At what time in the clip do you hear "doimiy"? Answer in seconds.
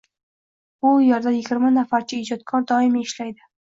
2.77-3.11